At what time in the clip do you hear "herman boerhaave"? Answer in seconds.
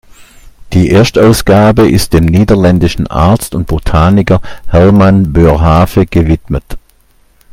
4.65-6.07